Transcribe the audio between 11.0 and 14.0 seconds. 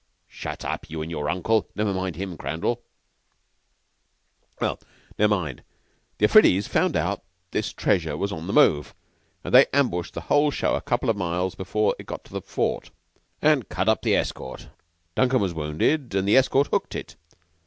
of miles before he got to the fort, and cut